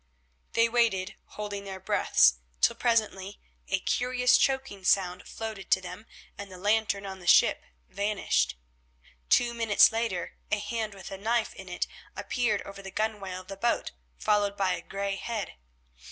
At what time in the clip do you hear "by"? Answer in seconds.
14.57-14.73